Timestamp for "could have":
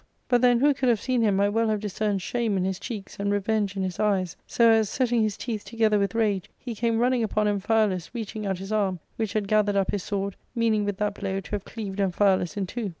0.73-0.99